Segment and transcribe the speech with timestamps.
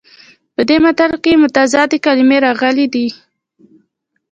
[0.55, 3.07] په دې متل کې متضادې کلمې راغلي دي